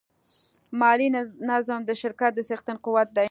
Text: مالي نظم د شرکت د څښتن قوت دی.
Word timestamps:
مالي 0.79 1.07
نظم 1.51 1.81
د 1.85 1.91
شرکت 2.01 2.31
د 2.35 2.39
څښتن 2.47 2.77
قوت 2.85 3.09
دی. 3.17 3.19